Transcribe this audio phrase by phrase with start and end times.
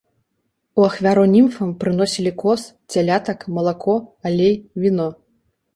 [0.79, 2.61] У ахвяру німфам прыносілі коз,
[2.95, 3.95] цялятак, малако,
[4.33, 5.07] алей, віно.